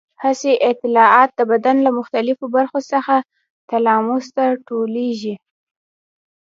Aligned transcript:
حسي 0.23 0.51
اطلاعات 0.71 1.29
د 1.35 1.39
بدن 1.51 1.75
له 1.85 1.89
مختلفو 1.99 2.45
برخو 2.55 2.79
څخه 2.91 3.15
تلاموس 3.69 4.25
ته 4.35 4.45
ټولېږي. 4.67 5.35